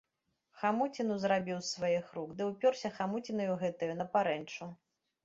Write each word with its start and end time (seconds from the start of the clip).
Хамуціну 0.59 1.17
зрабіў 1.23 1.59
з 1.61 1.67
сваіх 1.75 2.05
рук, 2.19 2.29
ды 2.39 2.47
ўспёрся 2.47 2.91
хамуцінаю 2.97 3.53
гэтаю 3.65 3.91
на 4.01 4.09
парэнчу. 4.17 4.71